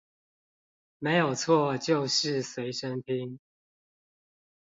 [0.97, 3.39] 沒有錯就是隨身聽